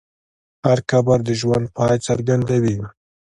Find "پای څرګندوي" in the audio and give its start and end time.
1.75-2.77